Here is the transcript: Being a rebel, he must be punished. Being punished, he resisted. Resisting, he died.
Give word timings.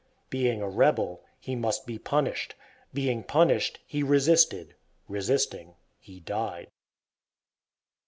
Being 0.31 0.63
a 0.63 0.67
rebel, 0.67 1.23
he 1.39 1.55
must 1.55 1.85
be 1.85 1.99
punished. 1.99 2.55
Being 2.91 3.21
punished, 3.21 3.79
he 3.85 4.01
resisted. 4.01 4.73
Resisting, 5.07 5.75
he 5.99 6.19
died. 6.19 6.71